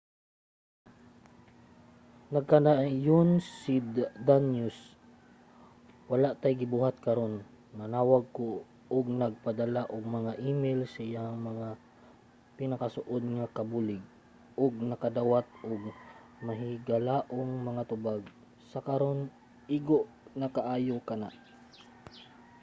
nagkanayon 2.33 3.29
si 3.59 3.73
danius 4.27 4.77
wala 6.11 6.29
tay 6.41 6.53
ginabuhat 6.59 6.95
karon. 7.07 7.33
nanawag 7.79 8.23
ko 8.37 8.47
ug 8.95 9.05
nagpadala 9.21 9.81
og 9.95 10.03
mga 10.17 10.31
email 10.51 10.79
sa 10.93 11.01
iyang 11.09 11.35
mga 11.49 11.67
pinakasuod 12.57 13.23
nga 13.37 13.47
kabulig 13.57 14.03
ug 14.63 14.73
nakadawat 14.89 15.47
ug 15.71 15.81
mahigalaong 16.47 17.51
mga 17.69 17.83
tubag. 17.91 18.23
sa 18.71 18.79
karon 18.87 19.19
igo 19.77 19.99
na 20.39 20.47
kaayo 20.55 20.97
kana. 21.09 21.29